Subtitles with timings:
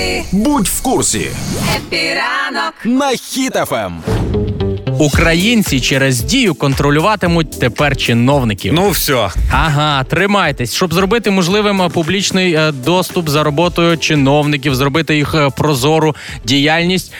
[0.00, 1.30] Happy, Будь в курсі
[1.76, 2.74] happy ранок.
[2.84, 3.16] на Ем.
[3.16, 3.92] Хіт FM.
[4.98, 8.72] Українці через Дію контролюватимуть тепер чиновників.
[8.74, 9.28] Ну все.
[9.52, 15.50] Ага, тримайтесь, щоб зробити можливим е, публічний е, доступ за роботою чиновників, зробити їх е,
[15.56, 17.12] прозору діяльність.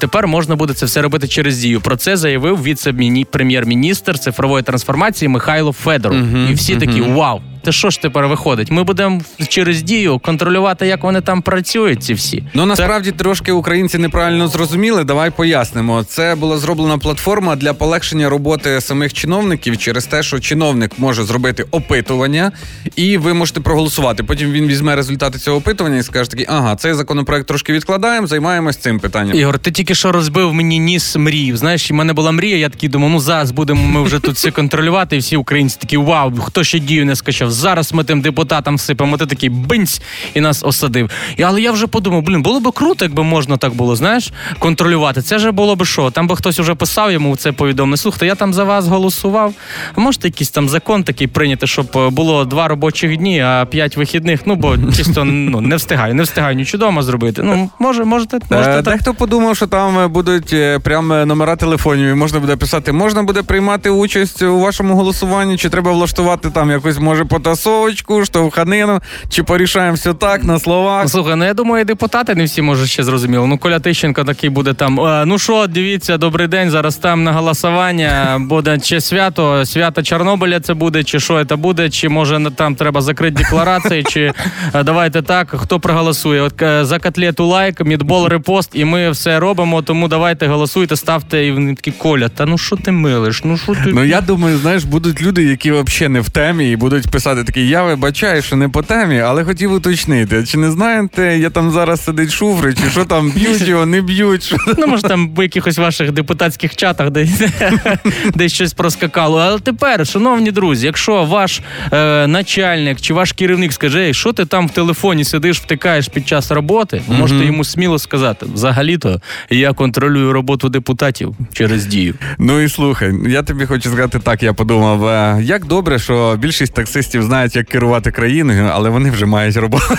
[0.00, 1.80] Тепер можна буде це все робити через Дію.
[1.80, 6.18] Про це заявив віце-прем'єр-міністр цифрової трансформації Михайло Федоров.
[6.50, 7.40] І всі такі вау.
[7.62, 8.70] Та що ж тепер виходить?
[8.70, 12.02] Ми будемо через дію контролювати, як вони там працюють.
[12.02, 15.04] Ці всі Ну насправді трошки українці неправильно зрозуміли.
[15.04, 16.04] Давай пояснимо.
[16.04, 21.64] Це була зроблена платформа для полегшення роботи самих чиновників через те, що чиновник може зробити
[21.70, 22.52] опитування,
[22.96, 24.22] і ви можете проголосувати.
[24.22, 28.76] Потім він візьме результати цього опитування і скаже такий, ага, цей законопроект трошки відкладаємо, займаємось
[28.76, 29.36] цим питанням.
[29.36, 31.56] Ігор, ти тільки що розбив мені ніс мрій.
[31.56, 34.50] Знаєш, в мене була мрія, я такий думав, ну зараз будемо ми вже тут все
[34.50, 37.49] контролювати, і всі українці такі вау, хто ще дію не скачав.
[37.50, 39.16] Зараз ми тим депутатам сипемо.
[39.16, 40.02] Ти такий бинць
[40.34, 41.10] і нас осадив.
[41.36, 45.22] І, але я вже подумав, блін, було б круто, якби можна так було, знаєш, контролювати.
[45.22, 46.10] Це ж було б що?
[46.10, 47.96] Там би хтось вже писав йому це повідомлення.
[47.96, 49.54] Слухайте, я там за вас голосував.
[49.94, 53.96] А можете якийсь там закон такий прийняти, щоб е, було два робочих дні, а п'ять
[53.96, 54.40] вихідних.
[54.46, 57.42] Ну бо чисто ну не встигаю, не встигаю нічого дома зробити.
[57.42, 58.94] Ну може, можете, можете Е, так.
[58.94, 63.22] Дехто подумав, що там е, будуть прям е, номера телефонів, і можна буде писати, можна
[63.22, 69.42] буде приймати участь у вашому голосуванні, чи треба влаштувати там якусь, може, потасовочку, штовханину, чи
[69.42, 71.02] порішаємо все так на словах.
[71.02, 73.46] Ну, Слухай, ну я думаю, і депутати не всі може ще зрозуміли.
[73.46, 75.00] Ну, Коля Тищенко такий буде там.
[75.00, 76.70] «Е, Ну що, дивіться, добрий день.
[76.70, 81.90] Зараз там на голосування буде чи свято, свято Чорнобиля це буде, чи що це буде,
[81.90, 84.32] чи може там треба закрити декларації, чи
[84.74, 86.40] е, давайте так, хто проголосує.
[86.40, 89.82] От е, за котлету лайк, мідбол, репост, і ми все робимо.
[89.82, 91.46] Тому давайте голосуйте, ставте.
[91.46, 93.44] І вони такі Коля, та ну що ти милиш?
[93.44, 96.76] Ну що ти Ну я думаю, знаєш, будуть люди, які взагалі не в темі, і
[96.76, 100.44] будуть писати такі, я вибачаю, що не по темі, але хотів уточнити.
[100.46, 104.42] Чи не знаєте, я там зараз сидить Шуфрич, чи що там б'ють його, не б'ють.
[104.42, 104.56] Що...
[104.78, 107.42] Ну, може, там в якихось ваших депутатських чатах десь,
[108.34, 109.38] десь щось проскакало.
[109.38, 111.60] Але тепер, шановні друзі, якщо ваш
[111.92, 116.28] е, начальник чи ваш керівник скаже, «Ей, що ти там в телефоні сидиш, втикаєш під
[116.28, 119.20] час роботи, ви можете йому сміло сказати: взагалі-то
[119.50, 122.14] я контролюю роботу депутатів через дію.
[122.38, 126.74] Ну і слухай, я тобі хочу сказати так, я подумав, е, як добре, що більшість
[126.74, 129.96] таксистів знають, як керувати країною, але вони вже мають роботу.